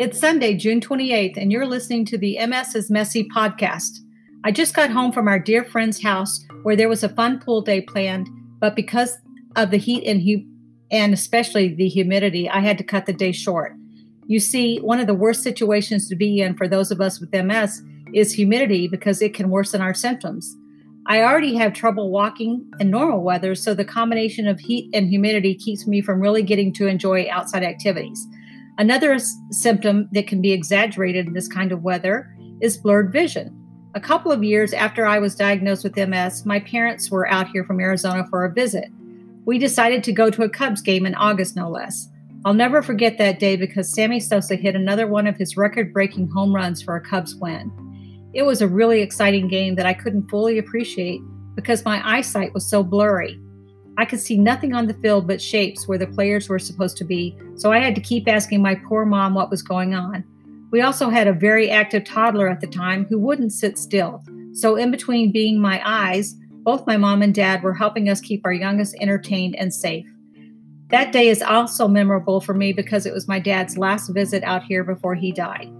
[0.00, 3.98] It's Sunday, June 28th, and you're listening to the MS is Messy podcast.
[4.44, 7.60] I just got home from our dear friend's house where there was a fun pool
[7.60, 8.26] day planned,
[8.60, 9.18] but because
[9.56, 10.48] of the heat and, hu-
[10.90, 13.74] and especially the humidity, I had to cut the day short.
[14.26, 17.34] You see, one of the worst situations to be in for those of us with
[17.34, 17.82] MS
[18.14, 20.56] is humidity because it can worsen our symptoms.
[21.04, 25.54] I already have trouble walking in normal weather, so the combination of heat and humidity
[25.54, 28.26] keeps me from really getting to enjoy outside activities.
[28.80, 33.54] Another s- symptom that can be exaggerated in this kind of weather is blurred vision.
[33.94, 37.62] A couple of years after I was diagnosed with MS, my parents were out here
[37.62, 38.88] from Arizona for a visit.
[39.44, 42.08] We decided to go to a Cubs game in August, no less.
[42.46, 46.28] I'll never forget that day because Sammy Sosa hit another one of his record breaking
[46.28, 47.70] home runs for a Cubs win.
[48.32, 51.20] It was a really exciting game that I couldn't fully appreciate
[51.54, 53.38] because my eyesight was so blurry.
[53.96, 57.04] I could see nothing on the field but shapes where the players were supposed to
[57.04, 60.24] be, so I had to keep asking my poor mom what was going on.
[60.70, 64.76] We also had a very active toddler at the time who wouldn't sit still, so
[64.76, 68.52] in between being my eyes, both my mom and dad were helping us keep our
[68.52, 70.06] youngest entertained and safe.
[70.88, 74.64] That day is also memorable for me because it was my dad's last visit out
[74.64, 75.70] here before he died.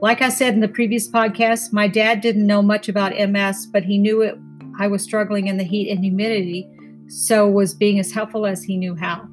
[0.00, 3.82] Like I said in the previous podcast, my dad didn't know much about MS, but
[3.82, 4.38] he knew it
[4.78, 6.68] I was struggling in the heat and humidity,
[7.08, 9.26] so was being as helpful as he knew how.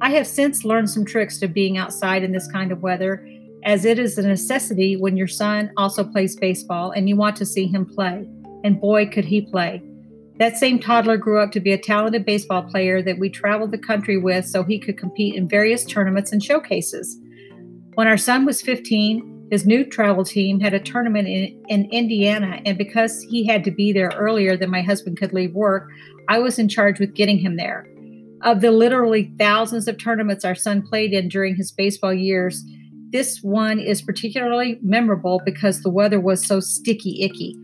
[0.00, 3.26] I have since learned some tricks to being outside in this kind of weather,
[3.64, 7.46] as it is a necessity when your son also plays baseball and you want to
[7.46, 8.26] see him play.
[8.64, 9.82] And boy, could he play.
[10.38, 13.78] That same toddler grew up to be a talented baseball player that we traveled the
[13.78, 17.18] country with so he could compete in various tournaments and showcases.
[17.94, 22.60] When our son was 15, his new travel team had a tournament in, in Indiana,
[22.64, 25.88] and because he had to be there earlier than my husband could leave work,
[26.28, 27.86] I was in charge with getting him there.
[28.42, 32.62] Of the literally thousands of tournaments our son played in during his baseball years,
[33.10, 37.56] this one is particularly memorable because the weather was so sticky icky.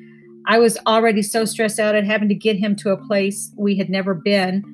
[0.47, 3.77] I was already so stressed out at having to get him to a place we
[3.77, 4.65] had never been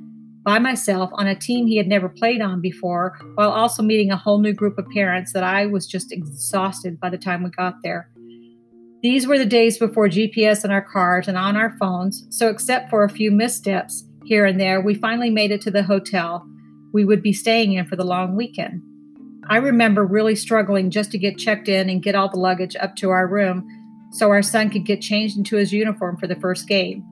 [0.42, 4.16] by myself on a team he had never played on before, while also meeting a
[4.16, 7.82] whole new group of parents that I was just exhausted by the time we got
[7.82, 8.10] there.
[9.02, 12.90] These were the days before GPS in our cars and on our phones, so except
[12.90, 16.46] for a few missteps here and there, we finally made it to the hotel
[16.92, 18.82] we would be staying in for the long weekend.
[19.48, 22.94] I remember really struggling just to get checked in and get all the luggage up
[22.96, 23.66] to our room
[24.12, 27.04] so our son could get changed into his uniform for the first game.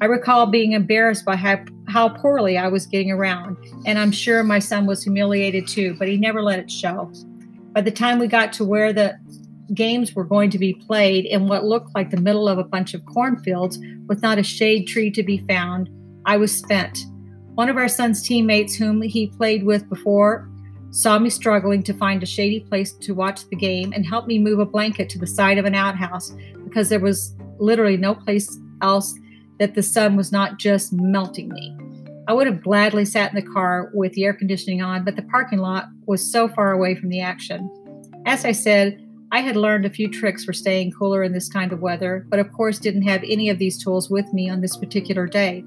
[0.00, 3.56] I recall being embarrassed by how, how poorly I was getting around,
[3.86, 7.08] and I'm sure my son was humiliated too, but he never let it show.
[7.72, 9.16] By the time we got to where the
[9.72, 12.94] games were going to be played in what looked like the middle of a bunch
[12.94, 13.78] of cornfields
[14.08, 15.88] with not a shade tree to be found,
[16.26, 16.98] I was spent.
[17.54, 20.50] One of our son's teammates, whom he played with before,
[20.90, 24.40] saw me struggling to find a shady place to watch the game and helped me
[24.40, 26.34] move a blanket to the side of an outhouse
[26.64, 29.14] because there was literally no place else
[29.58, 31.76] that the sun was not just melting me.
[32.26, 35.22] I would have gladly sat in the car with the air conditioning on, but the
[35.22, 37.70] parking lot was so far away from the action.
[38.26, 39.00] As I said,
[39.30, 42.38] I had learned a few tricks for staying cooler in this kind of weather, but
[42.38, 45.64] of course didn't have any of these tools with me on this particular day.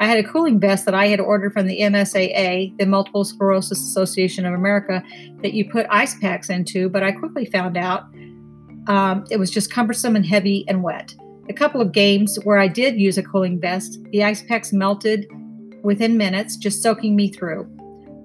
[0.00, 3.78] I had a cooling vest that I had ordered from the MSAA, the Multiple Sclerosis
[3.78, 5.00] Association of America,
[5.42, 8.04] that you put ice packs into, but I quickly found out
[8.88, 11.14] um, it was just cumbersome and heavy and wet.
[11.48, 15.28] A couple of games where I did use a cooling vest, the ice packs melted
[15.82, 17.64] within minutes, just soaking me through.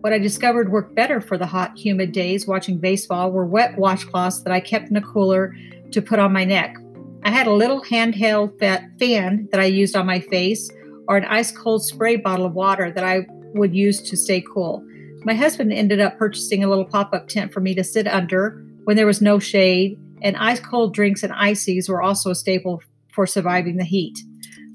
[0.01, 4.44] What I discovered worked better for the hot, humid days watching baseball were wet washcloths
[4.44, 5.55] that I kept in a cooler
[5.91, 6.75] to put on my neck.
[7.23, 10.69] I had a little handheld fan that I used on my face,
[11.07, 14.85] or an ice cold spray bottle of water that I would use to stay cool.
[15.23, 18.63] My husband ended up purchasing a little pop up tent for me to sit under
[18.84, 22.81] when there was no shade, and ice cold drinks and ices were also a staple
[23.17, 24.16] for surviving the heat.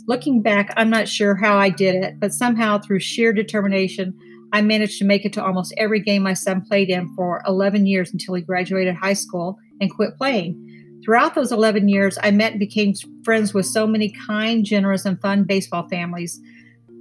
[0.08, 4.18] Looking back, I'm not sure how I did it, but somehow through sheer determination,
[4.52, 7.86] I managed to make it to almost every game my son played in for 11
[7.86, 10.58] years until he graduated high school and quit playing.
[11.04, 12.94] Throughout those 11 years, I met and became
[13.24, 16.40] friends with so many kind, generous, and fun baseball families.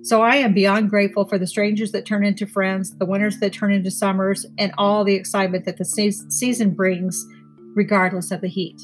[0.03, 3.51] So I am beyond grateful for the strangers that turn into friends, the winters that
[3.51, 7.25] turn into summers, and all the excitement that the season brings,
[7.75, 8.79] regardless of the heat.